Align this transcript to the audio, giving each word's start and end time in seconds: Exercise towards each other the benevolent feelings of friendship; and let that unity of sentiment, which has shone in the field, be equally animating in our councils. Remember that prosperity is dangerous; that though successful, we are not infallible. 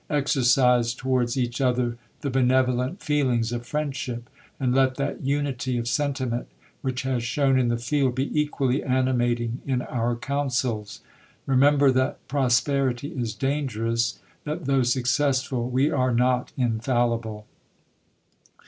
Exercise 0.09 0.95
towards 0.95 1.37
each 1.37 1.61
other 1.61 1.95
the 2.21 2.31
benevolent 2.31 3.03
feelings 3.03 3.51
of 3.51 3.67
friendship; 3.67 4.31
and 4.59 4.73
let 4.73 4.95
that 4.95 5.21
unity 5.21 5.77
of 5.77 5.87
sentiment, 5.87 6.47
which 6.81 7.03
has 7.03 7.23
shone 7.23 7.59
in 7.59 7.67
the 7.67 7.77
field, 7.77 8.15
be 8.15 8.35
equally 8.41 8.83
animating 8.83 9.61
in 9.63 9.83
our 9.83 10.15
councils. 10.15 11.01
Remember 11.45 11.91
that 11.91 12.17
prosperity 12.27 13.09
is 13.09 13.35
dangerous; 13.35 14.17
that 14.43 14.65
though 14.65 14.81
successful, 14.81 15.69
we 15.69 15.91
are 15.91 16.11
not 16.15 16.51
infallible. 16.57 17.45